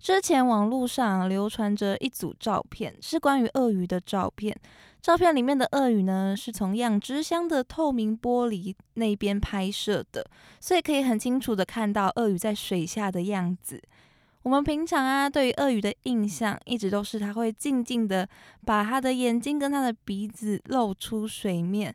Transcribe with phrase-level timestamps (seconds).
[0.00, 4.58] 之前网络上流传着一组照片，是关于鳄鱼的照片。
[5.02, 10.26] 照片里面的鳄鱼呢，是从养殖箱的透明玻璃那边拍摄的，
[10.58, 13.82] 所以可以很清楚的看到鳄鱼在水下的样子。
[14.42, 18.26] 我们平常啊，对于鳄鱼的印象一直都是它会静静的
[18.64, 21.94] 把它的眼睛跟它的鼻子露出水面，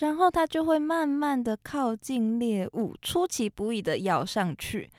[0.00, 4.90] 然后它就会慢慢的靠近猎物，出其不意的咬上去。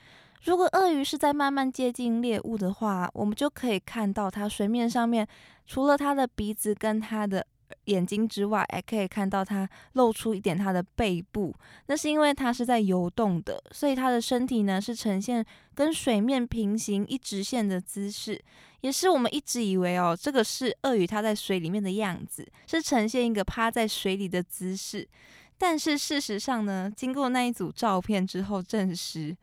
[0.44, 5.26] 如果鳄鱼是在慢慢接近猎物的话，我们就可以看到它水面上面
[5.66, 7.46] 除了它的鼻子跟它的
[7.84, 11.54] 眼睛之外，还可以看到它露出一点它的背部。
[11.86, 18.42] 那是因为它是在游动的，所以它的身体呢是呈现跟水面平行一直线的姿势，
[18.80, 25.08] 也是我们一直以为哦，这个是鳄鱼它在水里面的样子，是呈现一个趴在水里的姿势。
[25.56, 29.36] 但是事实上呢，经过那一组照片之后证实。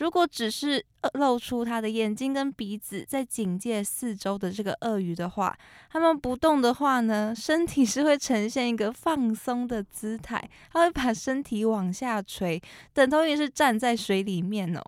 [0.00, 5.54] 如果只是露出它的眼睛跟鼻子在警戒四周的这个鳄鱼的话，
[5.90, 10.42] 它们不动的话呢，身体是会呈现一个放松的姿态，
[10.72, 12.60] 它会把身体往下垂，
[12.94, 14.82] 等同于是站在水里面哦。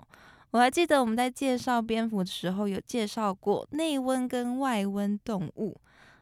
[0.52, 5.78] 我还记得我们在介绍蝙蝠的时候有介绍过内温跟外温动物，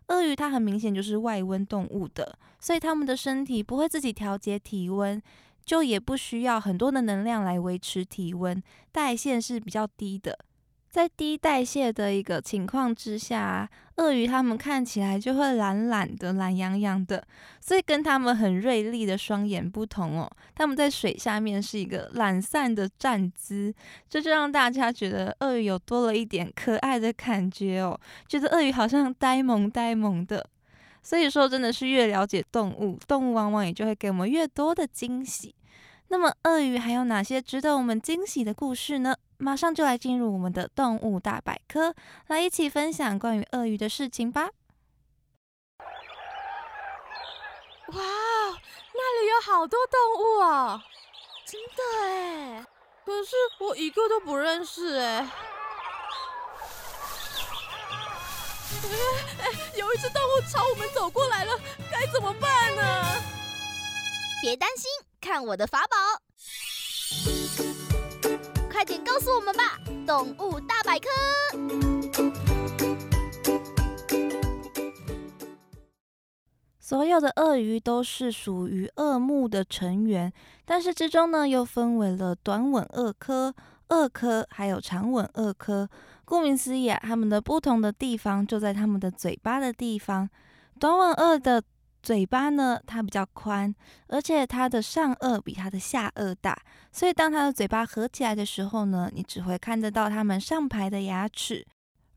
[0.09, 5.23] 鳄鱼它很明显就是外温动物的，所以它们的身体不会自己调节体温。
[5.71, 8.61] 就也不需要很多的能量来维持体温，
[8.91, 10.37] 代谢是比较低的。
[10.89, 17.25] 在低代谢的一个情况之下，鳄鱼它们看起来就会懒懒的、懒洋洋的。
[17.61, 23.73] 所以跟它们很锐利的双眼不同哦，它们在水下面是一个懒散的站姿，
[24.09, 30.45] 这就让大家觉得鳄鱼有多了一点可爱的感觉哦，觉得鳄鱼好像呆萌呆萌的。
[31.01, 35.55] 所以说，真的是越了解动物，动物往往也就会给我们越多的惊喜。
[36.13, 39.17] 那么，鳄鱼还有哪些值得我们惊喜的故事呢？
[39.39, 41.95] 马上就来进入我们的动物大百科，
[42.27, 44.51] 来一起分享关于鳄鱼的事情吧。
[47.87, 50.83] 哇，那里有好多动物哦，
[51.47, 52.67] 真的哎！
[53.07, 55.19] 可是我一个都不认识哎。
[58.83, 58.91] 哎
[59.43, 59.45] 哎，
[59.77, 61.53] 有一只动物朝我们走过来了，
[61.89, 63.23] 该怎么办呢？
[64.43, 64.91] 别担心。
[65.21, 65.97] 看我的法宝！
[68.71, 71.09] 快点告诉我们吧，动物大百科。
[76.79, 80.33] 所有的鳄鱼都是属于鳄目的成员，
[80.65, 83.55] 但是之中呢又分为了短吻鳄科、
[83.91, 85.89] 鳄科，还有长吻鳄科。
[86.25, 90.29] 顾名思义啊，它们的不同的地方就在它们的嘴巴的地方。
[90.79, 91.63] 短吻鳄的
[92.03, 93.75] 嘴巴呢，它比较宽，
[94.09, 96.59] 而且它的上颚比它的下颚大，
[96.91, 101.67] 所以当它的嘴巴合起来的时候呢，你只会看得到它们上排的牙齿。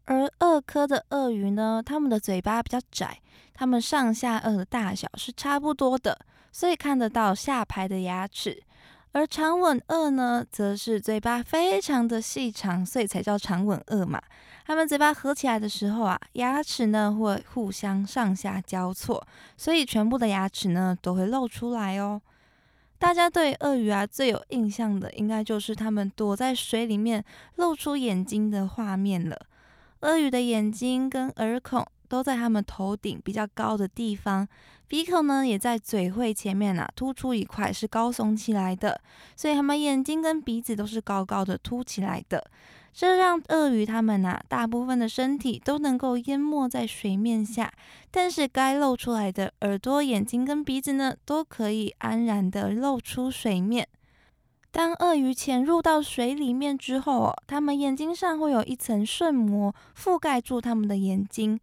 [0.05, 3.19] 而鳄科的鳄鱼呢，它们的嘴巴比较窄，
[3.53, 6.19] 它们上下颚的大小是差不多的，
[6.51, 8.63] 所以看得到下排的牙齿。
[9.13, 14.19] 而长吻鳄呢，则是嘴巴非常的细长，所以才叫长吻鳄嘛。
[14.65, 19.25] 它们嘴巴合起来的时候啊，牙齿呢会互相上下交错，
[19.55, 22.19] 所以全部的牙齿呢都会露出来哦。
[22.97, 27.23] 大家对鳄鱼啊最有印象的，应该就是它们躲在水里面
[27.57, 29.37] 露出眼睛的画面了。
[29.99, 31.85] 鳄鱼的眼睛跟耳孔。
[32.07, 34.47] 都在它们头顶比较高的地方，
[34.87, 39.01] 鼻孔呢也在嘴喙前面啊，突出一块是高耸起来的，
[39.35, 42.45] 所以它们眼睛跟鼻子都是高高的凸起来的，
[42.93, 47.73] 这让鳄鱼它们啊大部分的身体都能够淹没在水面下，
[48.11, 53.87] 但是该露出来的耳朵、眼睛跟鼻子呢，都可以安然的露出水面。
[54.71, 61.59] 当鳄鱼潜入到水里面之后哦，它们眼睛上会有一层瞬膜覆盖住它们的眼睛。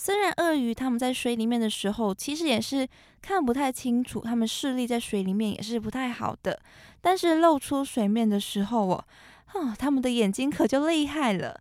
[0.00, 2.88] 虽然鳄鱼它们在水里面的时候，其实也是
[3.20, 6.60] 看不太清楚，它们视力在水里面也是不太好的。
[7.00, 9.04] 但是露出水面的时候哦，
[9.54, 11.60] 哦，它们的眼睛可就厉害了。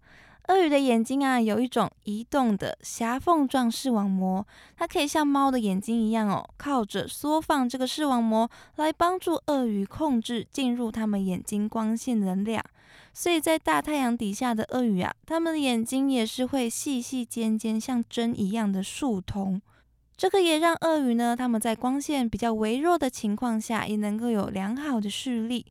[0.49, 4.45] 鳄鱼的眼睛啊，有一种移动的狭缝状视网膜，
[4.77, 12.63] 它可以像猫的眼睛一样哦，靠着缩放这个视网膜来帮助鳄鱼控制进入它们眼睛光线能量。
[13.19, 19.59] 所以在大太阳底下的鳄鱼啊，它们的眼睛也是会细细尖尖，像针一样的竖通。
[20.15, 25.65] 这个也让鳄鱼呢，它们在光线比较微弱的情况下，也能够有良好的视力。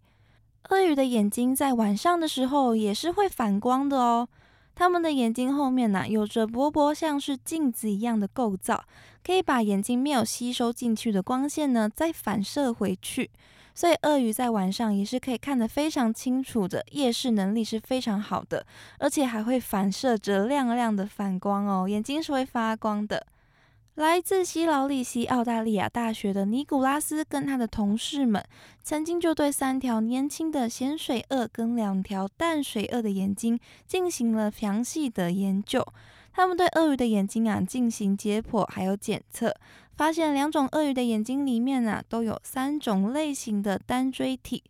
[0.71, 4.29] 鳄鱼的眼睛在晚上的时候也是会反光的哦。
[4.75, 8.85] 它们的眼睛后面呢，有着薄薄像是镜子一样的构造，
[9.25, 13.31] 可以把眼睛没有吸收进去的光线呢，再反射回去。
[13.77, 18.67] 所以鳄鱼在晚上也是可以看得非常清楚的，夜视能力是非常好的，
[18.99, 23.27] 而且还会反射着亮亮的反光哦，眼睛是会发光的。
[23.97, 28.43] 来自西劳利西澳大利亚大学的尼古拉斯跟他的同事们，
[28.83, 35.87] 曾经就对三条年轻的咸水鳄跟两条淡水鳄的眼睛进行了详细的研究。
[36.35, 39.55] 他们对鳄鱼的眼睛啊进行解剖还有检测，
[39.97, 44.63] 发现两种鳄鱼的眼睛里面啊都有三种类型的单锥体。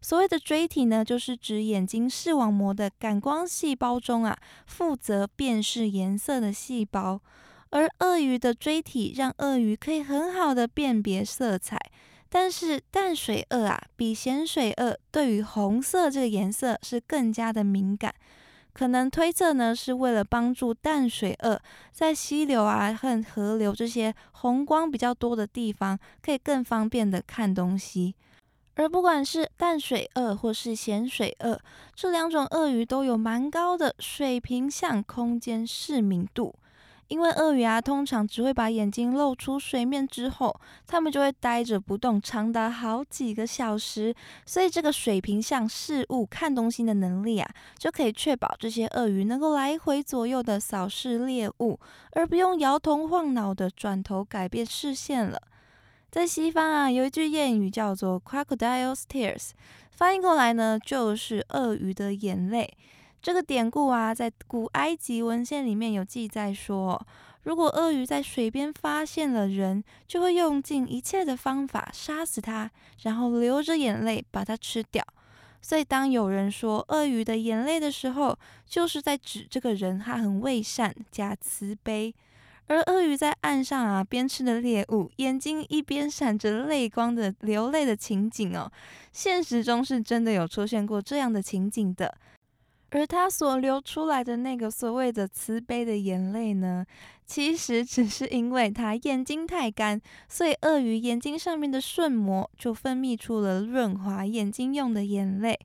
[0.00, 7.20] 所谓的锥体呢，就是指眼睛视网膜的感光细胞中啊负责辨识颜色的细胞。
[7.72, 11.78] 而鳄鱼的锥体让鳄鱼可以很好的辨别色彩，
[12.28, 18.14] 但是淡水鳄啊，比咸水鳄对于红色这个颜色是更加的敏感。
[18.72, 21.60] 可能推测呢，是为了帮助淡水鳄
[21.92, 28.14] 在溪流啊和河流这些红光比较多的地方，可以更方便的看东西。
[28.76, 31.60] 而不管是淡水鳄或是咸水鳄，
[31.94, 36.54] 这两种鳄鱼都有蛮高的水平向空间视敏度。
[37.10, 40.54] 因为鳄鱼啊，通常只会把眼睛露出水面之后，
[40.86, 44.14] 它们就会呆着不动，长达好几个小时。
[44.46, 51.80] 所以这个水平向事物看东西的能力啊，就可以确保这些鳄鱼能够来回左右的扫视猎物，
[52.12, 55.42] 而不用摇头晃脑的转头改变视线了。
[56.12, 59.50] 在西方啊，有一句谚语叫做 “crocodile's tears”，
[59.90, 62.72] 翻译过来呢，就是鳄鱼的眼泪。
[63.22, 67.06] 这个典故啊，在古埃及文献里面有记载说，
[67.42, 72.70] 如果鳄鱼在水边发现了人，就会用尽一切的方法杀死它，
[73.02, 75.04] 然后流着眼泪把它吃掉。
[75.60, 78.34] 所以，当有人说鳄鱼的眼泪的时候，
[78.66, 82.14] 就是在指这个人他很为善加慈悲。
[82.68, 88.72] 而鳄鱼在岸上啊，边吃的猎物，眼睛一边闪着泪光的流泪的情景哦，
[89.12, 92.16] 现实中是真的有出现过这样的情景的。
[92.90, 96.84] 而他所流出来的那个所谓的慈悲的眼泪呢，
[97.24, 105.58] 其实只是因为他眼睛太干，所以鳄鱼眼睛上面的瞬膜就分泌出了润滑眼睛用的眼泪。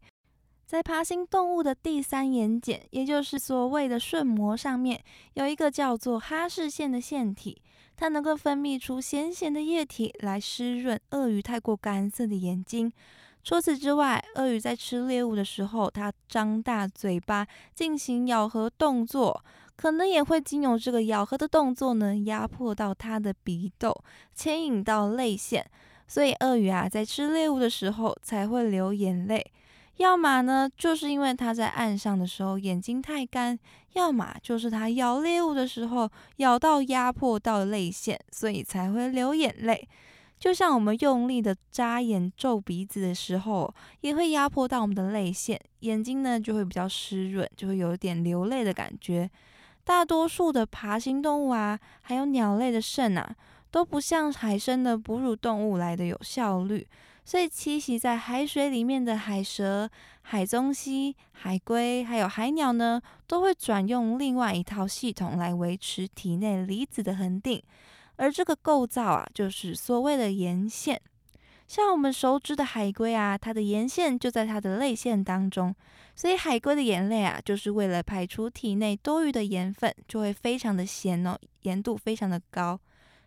[0.66, 5.02] 在爬行动物的第三眼睑，也就是所谓的瞬膜上面，
[5.34, 7.62] 有一个叫做哈氏腺的腺体，
[7.96, 12.92] 它能够分泌出咸咸的液体来湿润鳄鱼太过干涩的眼睛。
[13.46, 17.46] 除此之外，鳄鱼在吃猎物的时候，它张大嘴巴
[17.76, 19.46] 进行咬合动作，
[19.76, 23.96] 可能也会经由这个咬合的动作呢，压迫到它的鼻窦，
[24.34, 25.64] 牵引到泪腺，
[26.08, 29.46] 所以鳄鱼啊，在吃猎物的时候才会流眼泪。
[29.98, 33.56] 要么呢，就是因为它在岸上的时候眼睛太干；
[33.94, 39.88] 要么就是它咬猎物的时候咬到压迫到泪腺，所以才会流眼泪。
[40.46, 49.28] 就像我们用力的眨眼、皱鼻子的时候，也会压迫到我们的泪腺，眼睛呢就会比较湿润，就会有一点流泪的感觉。
[49.84, 53.36] 大多数的爬行动物啊，还有鸟类的肾啊，
[53.72, 56.86] 都不像海生的哺乳动物来的有效率，
[57.24, 59.90] 所以栖息在海水里面的海蛇、
[60.22, 67.64] 海棕蜥、海龟还有海鸟呢，都会转用另外一套系统来维持体内离子的恒定。
[68.18, 71.02] 而这个构造啊，就是所谓的盐腺。
[71.68, 75.76] 像我们熟知的海龟啊，它的盐腺就在它的泪腺当中，
[76.16, 82.80] 所以海龟的眼泪啊，就是为了排出体内多余的盐分，就会非常的咸哦，盐度非常的高。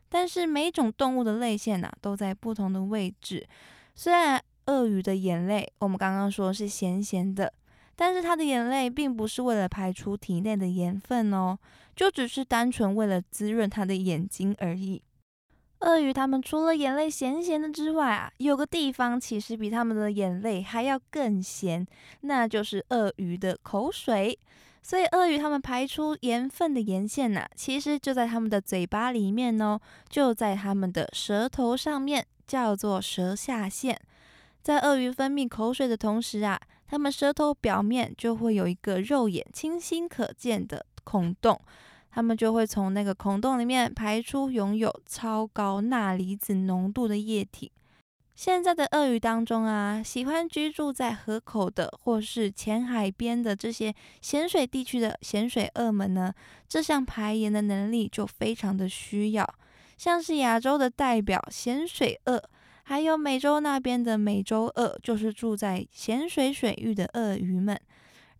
[0.08, 3.46] 但是每种动物的泪腺呐，都在不同的位置。
[3.94, 7.52] 虽然鳄鱼的眼泪，我们刚刚说是咸咸的。
[8.00, 11.58] 但是它的眼泪并不是为了排出体内的盐分哦，
[11.98, 15.02] 就只是单纯为了滋润它的眼睛而已。
[15.80, 21.84] 鳄鱼它们除了眼泪咸咸的之外啊，有个地方其实比它们的眼泪还要更咸，
[22.20, 24.38] 那就是鳄鱼的口水。
[24.80, 34.00] 所以鳄鱼它们排出盐分的盐腺呐，其实就在它们的嘴巴里面哦，就在它们的舌头上面，叫做舌下腺。
[34.62, 41.60] 在鳄鱼分泌口水的同时啊，它们舌头表面就会有一个肉眼清晰可见的孔洞，
[42.18, 47.70] 它们就会从那个孔洞里面排出拥有超高钠离子浓度的液体。
[48.34, 56.34] 现在的鳄鱼当中啊，喜欢居住在河口的或是浅海边的这些咸水地区的咸水鳄们呢，
[56.68, 59.48] 这项排盐的能力就非常的需要。
[59.96, 62.42] 像是亚洲的代表咸水鳄，
[62.82, 67.80] 还有美洲那边的美洲鳄，就是住在咸水水域的鳄鱼们，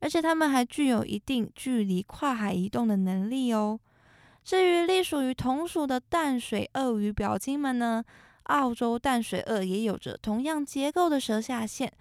[0.01, 3.79] 而且它们还具有一定距离跨海移动的能力哦。
[4.45, 8.05] 至于隶属于同属的淡水鳄鱼表亲们呢？
[8.45, 11.93] 澳洲淡水鳄也有着同样结构的舌下腺，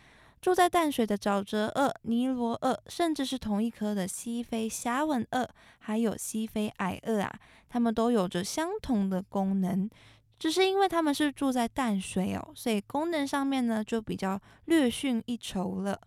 [0.42, 5.50] 住在淡水的沼泽鳄、尼罗鳄，甚至是同一科的西非狭吻鳄，
[5.80, 9.90] 还有西非矮鳄啊，它们都有着相同的功能，
[10.40, 16.00] 只是因为它们是住在淡水哦，所以功能上面呢就比较略逊一筹了。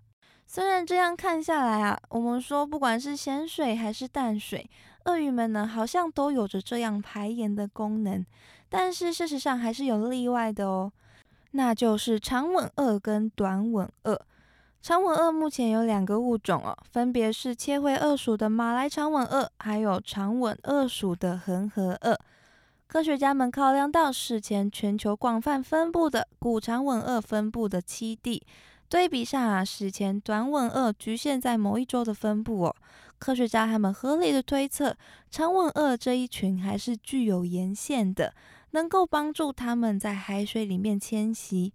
[0.52, 4.68] 虽然这样看下来啊，我们说不管是咸水还是淡水，
[5.04, 8.26] 鳄鱼们呢好像都有着这样排盐的功能。
[8.68, 10.90] 但是事实上还是有例外的哦，
[11.52, 14.20] 那就是长吻鳄跟短吻鳄。
[14.82, 22.18] 长吻鳄目前有两个物种哦，分别是切回鳄属的马来长吻鳄，还有长吻鳄属的恒河鳄。
[22.88, 28.44] 科学家们考量到史前全球广泛分布的古长吻鳄分布的栖地，
[28.90, 32.76] 对比上啊史前短吻鳄局限在某一周的分布哦，
[33.20, 34.96] 科学家他们合理的推测，
[35.30, 38.34] 长吻鳄这一群还是具有沿线的。
[38.72, 41.72] 能够帮助它们在海水里面迁徙，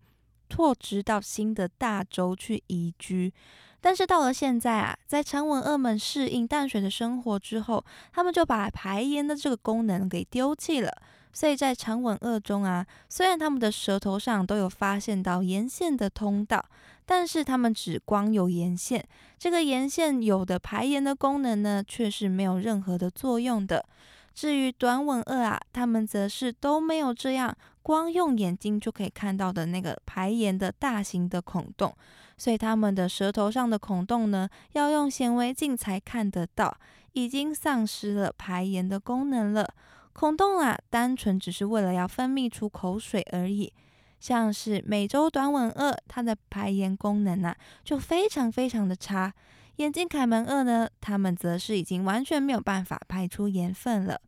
[0.47, 3.33] 拓殖到新的大洲去移居。
[3.81, 10.91] 但是到了现在啊，在长吻鳄们适应淡水的生活之后，他们就把排盐的这个功能给丢弃了。
[11.35, 16.63] 所以在长吻鳄中啊，虽然它们的舌头上都有发现到沿线的通道，
[17.05, 19.05] 但是它们只光有沿线，
[19.37, 23.85] 这个沿线有的排盐的功能呢，却是没有任何的作用的。
[24.33, 31.93] 至于短吻鳄啊，它们则是都没有这样光用眼睛就可以看到的那个排盐的大型的孔洞，
[32.37, 36.77] 所以它们的舌头上的孔洞呢，要用显微镜才看得到，
[37.11, 39.69] 已经丧失了排盐的功能了。
[40.17, 43.73] 孔洞啊，单纯只是为了要分泌出口水而已。
[44.17, 47.53] 像是美洲短吻鳄，它的排盐功能啊，
[47.83, 49.33] 就非常非常的差。
[49.75, 54.21] 眼镜凯门鳄呢，它们则是已经完全没有办法排出盐分了。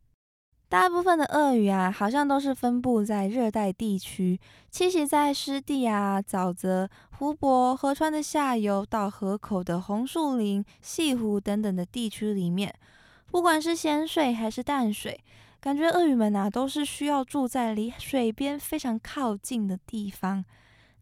[0.68, 4.38] 大部分的鳄鱼啊，好像都是分布在热带地区，
[4.70, 12.74] 栖息在湿地啊、沼泽、湖泊、河川的下游到河口的红树林、溪湖等等的地区里面。
[13.30, 15.18] 不管是咸水还是淡水，
[15.60, 20.44] 感觉鳄鱼们啊，都是需要住在离水边非常靠近的地方。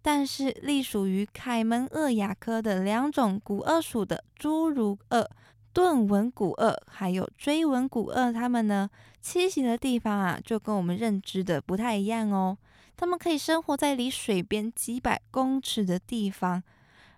[0.00, 5.28] 但是，隶属于凯门鳄亚科的两种古鳄属的侏儒鳄、
[5.72, 8.88] 盾吻古鳄，还有锥吻古鳄，它们呢
[9.22, 12.56] 栖息的地方啊，就跟我们认知的不太一样哦。
[12.96, 16.62] 它们可以生活在离水边几百公尺的地方，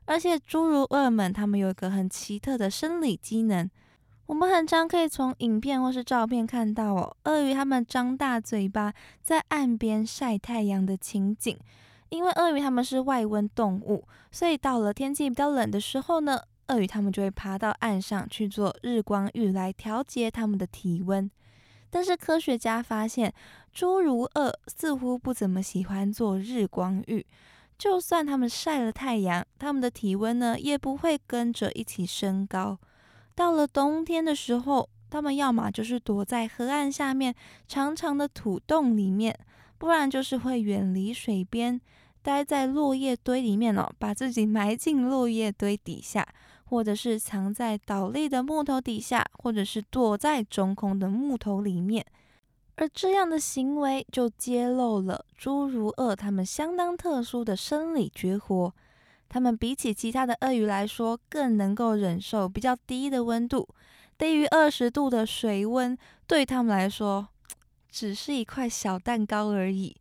[0.06, 3.70] 而且侏儒鳄们，它们有一个很奇特的生理机能。
[4.28, 8.92] 我们很常可以从影片或是照片看到哦，鳄鱼它们张大嘴巴
[9.22, 11.58] 在岸边晒太阳的情景。
[12.10, 21.30] 因为鳄鱼它们是外温动物，所以到了天气比较冷的时候呢，鳄鱼它们就会爬到岸上去做日光浴来调节它们的体温。
[21.88, 23.32] 但是科学家发现，
[23.74, 27.24] 侏儒鳄似乎不怎么喜欢做日光浴，
[27.78, 32.78] 就算它们晒了太阳，它们的体温呢也不会跟着一起升高。
[33.38, 37.32] 到了冬天的时候，它们要么就是躲在河岸下面
[37.68, 39.38] 长长的土洞里面。
[39.78, 41.80] 不然就是会远离水边，
[42.20, 46.26] 待在落叶堆里面哦，把自己埋进落叶堆底下，
[46.64, 52.04] 或者是藏在倒立的木头底下，或者是躲在中空的木头里面。
[52.74, 58.74] 而这样的行为就揭露了侏儒鳄它们相当特殊的生理绝活。
[59.28, 63.68] 它们比起其他的鳄鱼来说，更能够忍受比较低的温度，
[64.16, 67.28] 低于二十度的水温，对他们来说。
[67.90, 69.96] 只是一块小蛋糕而已，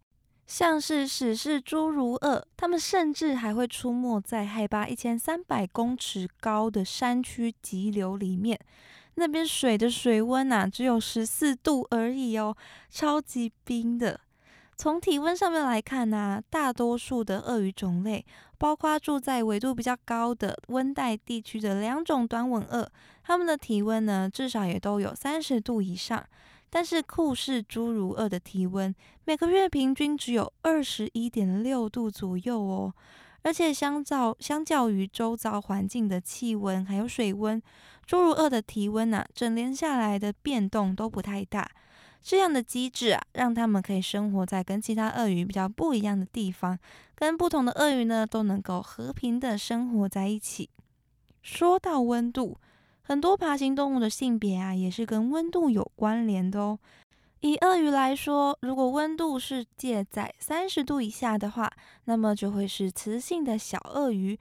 [0.45, 8.59] 像是史氏侏儒鳄，它们甚至还会出没在海拔一千三百公尺高的山区急流里面，
[9.15, 12.55] 那边水的水温啊只有十四度而已哦，
[12.89, 14.19] 超级冰的。
[14.77, 18.23] 从体温上面来看呢，大多数的鳄鱼种类，
[18.59, 22.87] 包括住在纬度比较高的温带地区的两种短吻鳄，
[23.23, 26.23] 它们的体温呢，至少也都有三十度以上。
[26.69, 28.93] 但是库氏侏儒鳄的体温
[29.23, 32.93] 每个月平均只有二十一点六度左右哦，
[33.41, 37.59] 而且相较相较于周遭环境的气温还有水温，
[38.07, 41.67] 侏儒鳄的体温呢，整年下来的变动都不太大。
[42.27, 46.77] 这样的机制啊，让它们可以生活在跟其他鳄鱼比较不一样的地方，
[47.15, 50.69] 跟不同的鳄鱼呢都能够和平的生活在一起。
[51.41, 52.57] 说到温度。
[53.01, 56.77] 很多爬行动物的性别啊，也是跟温度有关联的哦。
[57.39, 61.71] 以鳄鱼来说，如果温度是介在三十度以下的话，
[62.03, 64.35] 那么就会是雌性的小鳄鱼；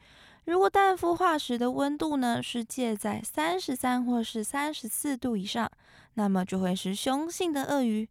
[0.47, 5.71] 如果氮孵化时的温度呢是介在三十三或是三十四度以上，
[6.15, 8.09] 那么就会是雄性的鳄鱼。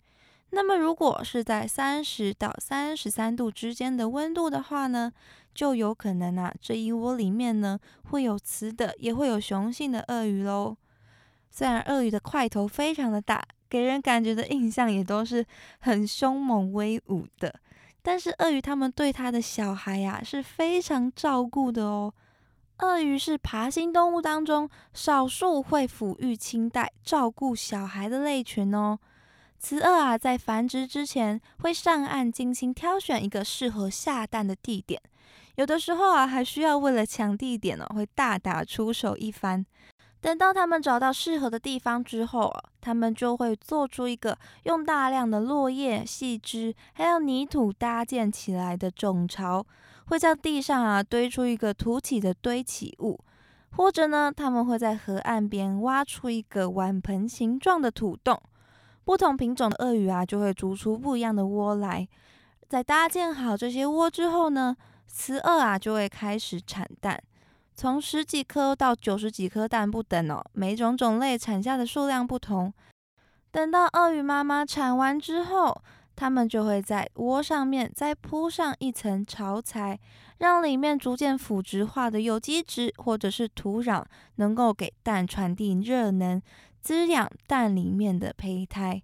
[0.51, 5.11] 那么如果是在三十到三十三度之间的温度的话呢？
[5.53, 10.75] 就有可能啊，这一窝里面呢会有雌的，也会有雄性的鳄鱼喽。
[11.49, 15.45] 虽然鳄鱼的块头非常的大，给人感觉的印象也都是
[15.79, 17.55] 很凶猛威武的，
[18.01, 22.13] 但是鳄鱼他们对它的小孩呀是非常照顾的哦。
[22.79, 28.99] 鳄鱼是爬行动物当中少数会抚育亲代、照顾小孩的类群哦。
[29.57, 35.01] 雌鳄啊在繁殖之前会上岸精心挑选一个适合下蛋的地点。
[35.55, 39.65] 有的时候啊，还需要为了抢地点呢，会大打出手一番。
[40.21, 49.65] 等到他们找到适合的地方之后啊，他们就会做出一个用大量的落叶、细枝还有泥土搭建起来的种巢，
[50.07, 53.19] 会在地上啊堆出一个凸起的堆起物，
[53.71, 58.41] 或者呢，他们会在河岸边挖出一个碗盆形状的土洞。
[59.03, 62.07] 不同品种的鳄鱼啊，就会筑出不一样的窝来。
[62.67, 67.21] 在搭建好这些窝之后呢，雌鳄啊就会开始产蛋，
[67.75, 70.43] 从十几颗到九十几颗蛋不等哦。
[70.53, 72.73] 每种种类产下的数量不同。
[73.51, 75.81] 等到鳄鱼妈妈产完之后，
[76.15, 79.99] 它们就会在窝上面再铺上一层巢材，
[80.37, 84.03] 让里面逐渐腐殖化的有机质或者是土壤
[84.35, 86.41] 能够给蛋传递热能，
[86.81, 89.01] 滋养蛋里面的胚胎。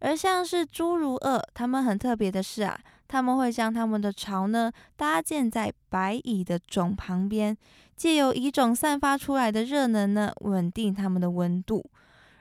[0.00, 2.78] 而像是侏儒鳄，它们很特别的是啊。
[3.12, 7.54] 他们会将他们的巢呢搭建在白蚁的种旁边，
[7.94, 11.84] 借由蚁种散发出来的热能呢稳定它们的温度。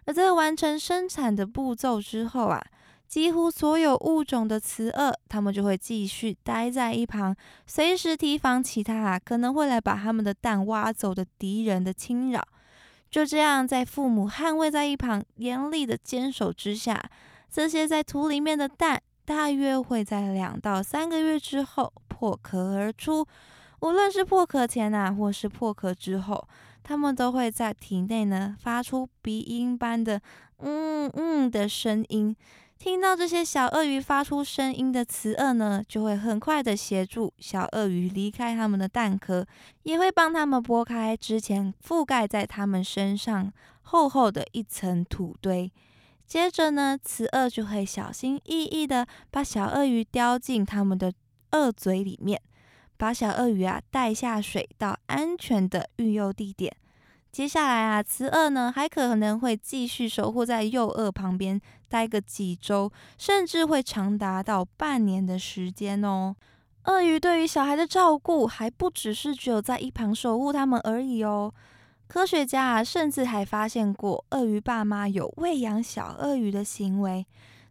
[0.05, 2.63] 而在完成生产的步骤之后啊，
[3.05, 7.35] 几乎所有物种的雌鳄，它们就会继续待在一旁，
[7.67, 12.41] 随时提防其他啊可能会来把它们的蛋挖走的敌人的侵扰。
[13.09, 17.03] 就这样，在父母捍卫在一旁严厉的坚守之下，
[17.51, 19.01] 这些在土里面的蛋。
[19.25, 23.25] 大约会在两到三个月之后破壳而出。
[23.81, 26.47] 无论是破壳前啊，或是破壳之后，
[26.83, 30.21] 它们都会在体内呢发出鼻音般的
[30.59, 32.35] “嗯嗯”的声音。
[32.77, 39.45] 听到这些小鳄鱼发出声音的雌鳄呢，就会很快的协助小鳄鱼离开它们的蛋壳，
[39.83, 45.71] 也会帮它们拨开之前覆盖在它们身上厚厚的一层土堆。
[46.31, 51.11] 接着呢，雌鳄就会小心翼翼的把小鳄鱼叼进它们的
[51.51, 52.41] 鳄嘴里面，
[52.95, 56.73] 把小鳄鱼啊带下水到安全的育幼地点。
[57.33, 66.33] 接下来啊，雌鳄呢还可能会继续守护在幼鳄旁边待个几周，甚至会长达到半年的时间哦。
[66.85, 71.53] 鳄鱼对于小孩的照顾还不只是只有在一旁守护他们而已哦。
[72.11, 77.25] 科学家啊，甚至还发现过鳄鱼爸妈有喂养小鳄鱼的行为。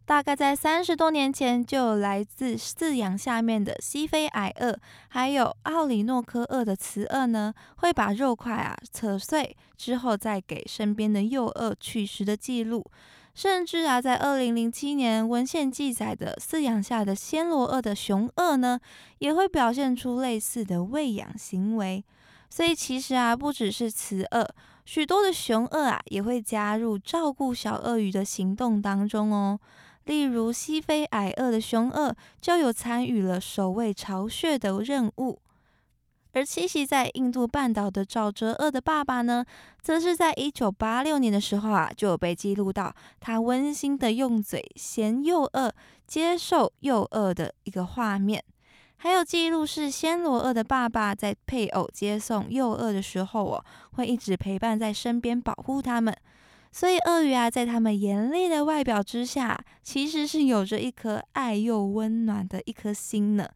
[0.06, 4.74] 大概在三十多年前，就有来自饲养下面的西非矮鳄，
[5.08, 12.82] 还有奥里诺科鳄的雌鳄呢，会把肉块啊扯碎之后，再给身边的幼鳄取食的记录。
[13.34, 18.80] 甚至啊，在二零零七年文献记载的饲养下的暹罗鳄的雄鳄呢，
[19.18, 22.02] 也会表现出类似的喂养行为。
[22.50, 24.46] 所以其实啊，不只是雌鳄，
[24.84, 29.58] 许多的雄鳄啊也会加入照顾小鳄鱼的行动当中哦。
[30.04, 35.40] 例如西非矮鳄的雄鳄就有参与了守卫巢穴的任务，
[36.32, 39.44] 而栖息在印度半岛的沼泽鳄的爸爸呢，
[39.80, 45.72] 则是在一九八六年的时候啊，就有被记录到他温馨的用嘴衔幼鳄
[46.06, 48.42] 接受幼鳄的一个画面。
[49.02, 56.14] 还有记录是暹罗鳄的爸爸在配偶接送幼鳄的时候哦，会一直陪伴在身边保护他们。
[56.70, 63.48] 所以鳄鱼啊，在它们严厉的外表之下，其实是有着一颗爱又温暖的一颗心呢。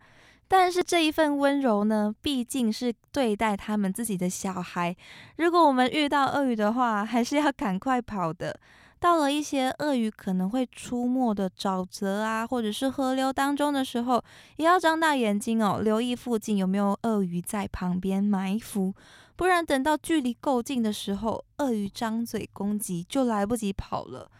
[0.49, 4.97] 但是这一份温柔呢，毕竟是对待他们自己的小孩。
[5.37, 8.59] 如果我们遇到鳄鱼的话，还是要赶快跑的。
[9.05, 14.25] 到了一些鳄鱼可能会出没的沼泽啊，或者是河流当中的时候，
[14.57, 18.95] 也要张大眼睛哦，留意附近有没有鳄鱼在旁边埋伏。
[19.37, 24.31] 不然等到距离够近的时候，鳄鱼张嘴攻击就来不及跑了。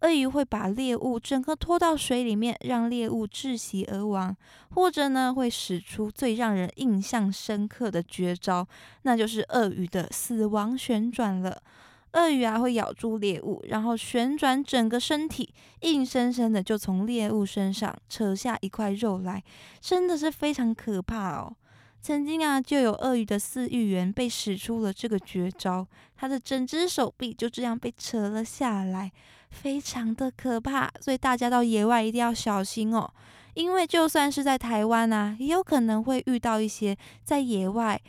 [0.00, 4.36] 鳄鱼会把猎物整个拖到水里面，让猎物窒息而亡，
[4.74, 8.66] 或者呢会使出最让人印象深刻的绝招，
[9.02, 11.62] 那就是鳄鱼的死亡旋转了。
[12.12, 19.42] 鳄鱼啊会咬住猎物，然后旋转整个身体，硬生生的就从猎物身上扯下一块肉来，
[19.80, 21.54] 真的是非常可怕哦。
[22.00, 29.10] 曾经啊，就有鳄鱼的饲育员被使出了这个绝招，他的整只手臂就这样被扯了下来，
[29.50, 30.90] 非常的可怕。
[31.00, 33.12] 所以大家到野外一定要小心哦，
[33.54, 38.00] 因为就算是在台湾啊，也有可能会遇到一些在野外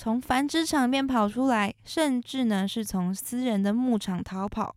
[0.00, 4.76] 从繁殖场面跑出来，甚至呢是从私人的牧场逃跑，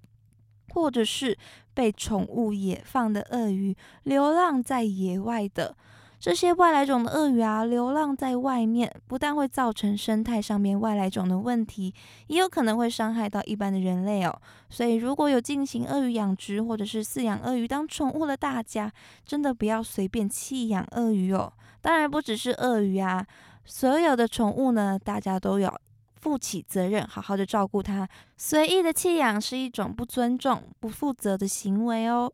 [0.70, 1.38] 或者是
[1.76, 5.76] 被宠物野放的鳄鱼流浪在野外的。
[6.20, 11.94] 这些外来种的鳄鱼啊，流浪在外面，不但会造成生态上面外来种的问题，
[12.26, 14.42] 也有可能会伤害到一般的人类哦。
[14.72, 18.92] 所以，如果有进行鳄鱼养殖或者是饲养鳄鱼当宠物的大家，
[19.24, 21.54] 真的不要随便弃养鳄鱼哦。
[21.80, 23.24] 当然，不只是鳄鱼啊，
[23.66, 25.80] 所有的宠物呢，大家都要
[26.16, 28.08] 负起责任，好好的照顾它。
[28.38, 32.32] 随意的弃养是一种不尊重、不负责的行为哦。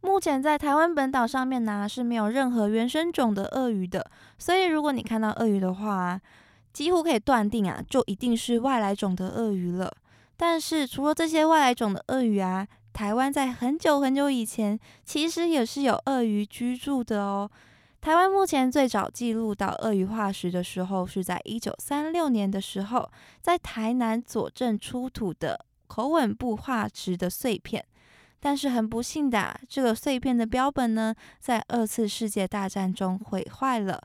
[0.00, 6.20] 目前在台湾本岛上面呢是没有任何原生种的鳄鱼的，所以如果你看到鳄鱼的话，
[6.72, 9.90] 几乎可以断定啊，就一定是外来种的鳄鱼了。
[10.36, 17.50] 但是除了这些外来种的鳄鱼啊，台湾在很久很久以前其实也是有鳄鱼居住的哦。
[18.04, 27.82] 台湾目前最早记录到鳄鱼化石的时候，是在一九三六年的时候，在台南左镇出土的口吻部化石的碎片。
[28.38, 33.98] 但是很不幸的，这个碎片的标本呢，在二次世界大战中毁坏了。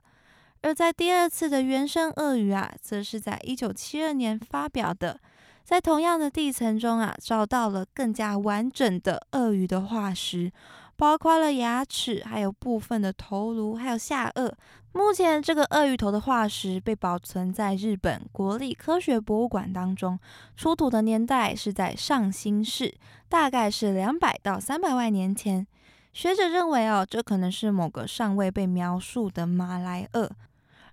[0.62, 5.20] 而在第二次的原生鳄鱼啊，则是在一九七二年发表的，
[5.66, 10.54] 在同样的地层中啊，找到了更加完整的鳄鱼的化石。
[11.00, 14.52] 包括了牙齿，还有部分的头颅，还有下颚。
[14.92, 20.20] 目前，这个鳄鱼头的化石被保存在日本国立科学博物馆当中。
[20.58, 22.94] 出土的年代是在上新世，
[23.30, 25.66] 大概是两百到三百万年前。
[26.12, 30.30] 学者认为，哦，这可能是某个尚未被描述的马来鳄。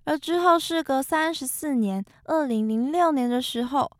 [0.05, 3.91] 而之后，事隔三十四年，二零零六年的时候。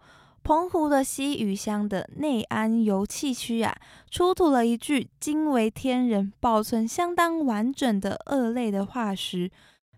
[0.47, 3.75] 澎湖的西屿乡的内安油气区啊，
[4.09, 9.51] 出土了一具惊为天人、保存相当完整的鳄类的化石。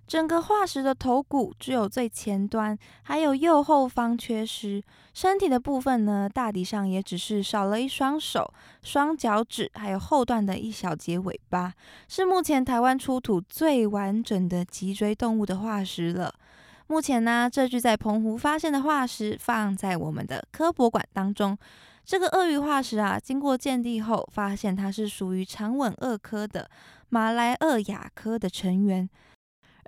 [0.08, 4.82] 整个化石的头骨只有最前端，还有右后方缺失。
[5.14, 11.72] 身体的部分呢，大体上也只是少了一双手、双脚趾，还有后段的一小节尾巴，
[12.08, 16.34] 是目前台湾出土最完整的脊椎动物的化石了。
[16.91, 21.56] 目前呢，这具在澎湖发现的化石放在我们的科博馆当中。
[22.04, 26.67] 这个鳄鱼化石啊，经过鉴定后，发现它是属于长吻鳄科的
[27.10, 29.08] 马来鳄亚科的成员。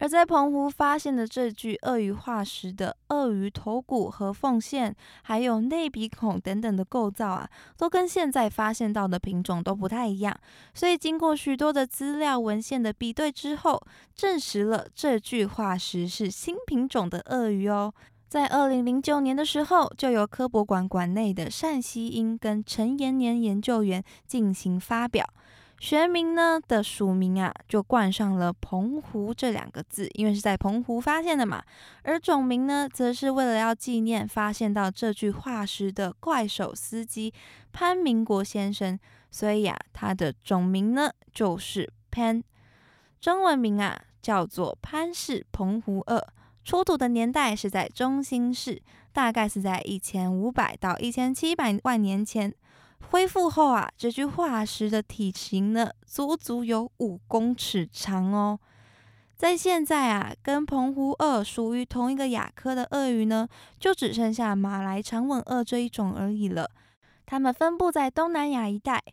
[0.02, 10.36] 而在澎湖发现的这具鳄鱼化石的鳄鱼头骨和缝线，还有内鼻孔等等的构造啊，都跟现在发现到的品种都不太一样。
[10.74, 13.80] 所以经过许多的资料文献的比对之后，
[14.16, 17.94] 证实了这具化石是新品种的鳄鱼哦。
[18.28, 25.24] 在二零零九年的时候，就由科博馆馆内的单希英跟陈延年研究员进行发表。
[25.82, 31.64] 学名呢的署名啊，就冠上了“澎湖”这两个字，因为是在澎湖发现的嘛。
[32.04, 37.34] 而种名呢，则是为了要纪念发现到这具化石的怪手司机
[37.74, 39.00] 潘明国先生，
[39.32, 42.44] 所以啊，它的种名呢就是潘。
[43.20, 46.28] 中文名啊叫做潘氏澎湖鳄，
[46.64, 48.80] 出土的年代是在中兴市，
[49.12, 52.54] 大概是在一千五百到一千七百万年前。
[53.12, 58.58] 恢复后啊，这具化石的体型呢，足足有五公尺长哦。
[59.36, 63.46] 在现在啊，跟澎湖鳄属于同一个亚科的鳄鱼呢，
[63.78, 66.72] 就只剩下马来长吻鳄这一种而已了。
[67.26, 69.04] 它们分布在东南亚一带。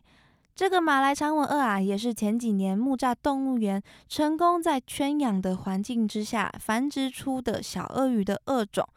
[0.55, 8.87] 这个马来长吻鳄啊，也是前几年木栅动物园成功在圈养的环境之下繁殖出的小鳄鱼的鳄种。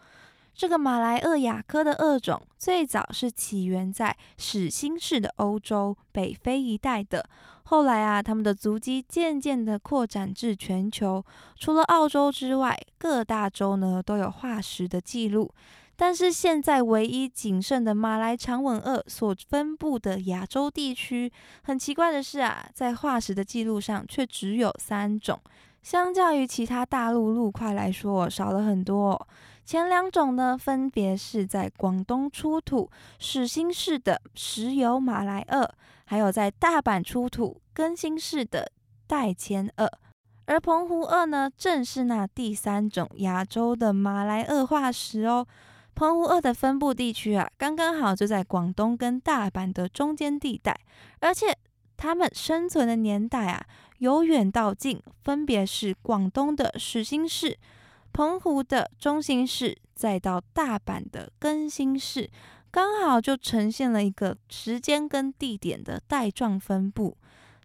[0.55, 7.29] 这个马来鳄亚科的鳄种最早是起源在始新世的欧洲北非一带的，
[7.65, 11.25] 后来啊，它们的足迹渐渐的扩展至全球，
[11.57, 15.51] 除了澳洲之外，各大洲呢都有化石的记录。
[15.97, 25.39] 但是现在唯一仅剩的马来长吻鳄所分布的亚洲地区，很奇怪的是啊，在化石的记录上却只有三种，
[25.83, 29.29] 相较于其他大陆陆块来说，少了很多。
[29.65, 35.71] 前两种呢，分别是在广东出土始新世的石油马来鳄，
[36.05, 38.71] 还有在大阪出土更新世的
[39.07, 39.91] 代前鳄，
[40.47, 45.47] 而澎湖鳄呢，正是那第三种亚洲的马来鳄化石哦。
[45.95, 50.79] 澎湖鳄的分布地区啊，刚刚好就在广东跟大阪的中间地带，
[51.21, 51.57] 而且
[51.97, 53.65] 它们生存的年代啊，
[53.99, 57.59] 由远到近，分别是广东的始新世、
[58.13, 62.29] 澎湖的中心市，再到大阪的更新市，
[62.71, 67.17] 刚好就呈现了一个时间跟地点的带状分布。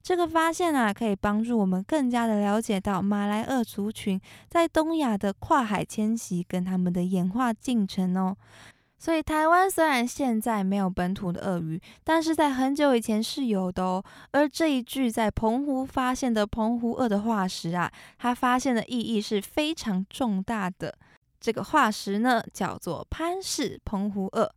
[0.02, 8.38] 这个发现啊，可以帮助我们更加的了解到马来鳄族群在东亚的跨海迁徙跟他们的演化进程哦。
[9.00, 14.04] 所以台湾虽然现在没有本土的鳄鱼，但是在很久以前是有的哦。
[14.32, 20.98] 而这一具在澎湖发现的澎湖鳄的化石啊，它发现的意义是非常重大的。
[21.40, 24.52] 这个化石呢，叫做潘氏澎湖鳄。